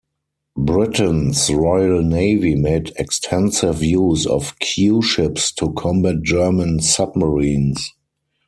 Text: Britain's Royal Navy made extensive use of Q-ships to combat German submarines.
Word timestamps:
Britain's 0.57 1.53
Royal 1.53 2.01
Navy 2.01 2.55
made 2.55 2.91
extensive 2.97 3.83
use 3.83 4.25
of 4.25 4.57
Q-ships 4.57 5.51
to 5.51 5.73
combat 5.73 6.23
German 6.23 6.79
submarines. 6.79 7.87